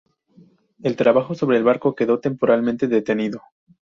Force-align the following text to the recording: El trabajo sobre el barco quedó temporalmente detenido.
El 0.81 0.95
trabajo 0.95 1.35
sobre 1.35 1.57
el 1.57 1.63
barco 1.63 1.93
quedó 1.93 2.19
temporalmente 2.19 2.87
detenido. 2.87 3.43